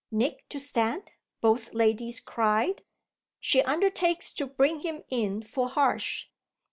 [0.09, 2.81] "Nick to stand?" both ladies cried.
[3.39, 6.25] "She undertakes to bring him in for Harsh.